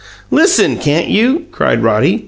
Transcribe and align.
"Listen, 0.31 0.77
can't 0.79 1.09
you?" 1.09 1.45
cried 1.51 1.83
Roddy. 1.83 2.19